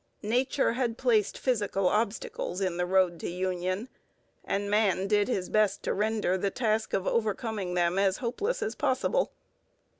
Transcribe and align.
Nature 0.23 0.73
had 0.73 0.97
placed 0.97 1.37
physical 1.37 1.87
obstacles 1.87 2.59
in 2.59 2.77
the 2.77 2.87
road 2.87 3.19
to 3.19 3.29
union, 3.29 3.87
and 4.43 4.67
man 4.67 5.05
did 5.05 5.27
his 5.27 5.47
best 5.47 5.83
to 5.83 5.93
render 5.93 6.39
the 6.39 6.49
task 6.49 6.93
of 6.93 7.05
overcoming 7.05 7.75
them 7.75 7.99
as 7.99 8.17
hopeless 8.17 8.63
as 8.63 8.73
possible. 8.73 9.31